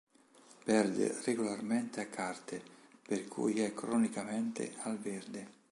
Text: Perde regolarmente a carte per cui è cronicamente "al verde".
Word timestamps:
Perde 0.65 1.15
regolarmente 1.25 2.01
a 2.01 2.07
carte 2.09 2.59
per 3.03 3.27
cui 3.27 3.59
è 3.61 3.71
cronicamente 3.71 4.73
"al 4.85 4.97
verde". 4.97 5.49